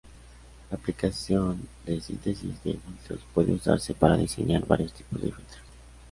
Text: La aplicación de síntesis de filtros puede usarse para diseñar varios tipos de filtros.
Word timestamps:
La 0.71 0.77
aplicación 0.77 1.69
de 1.85 2.01
síntesis 2.01 2.63
de 2.63 2.73
filtros 2.75 3.19
puede 3.35 3.51
usarse 3.53 3.93
para 3.93 4.17
diseñar 4.17 4.65
varios 4.65 4.91
tipos 4.93 5.21
de 5.21 5.31
filtros. 5.31 5.61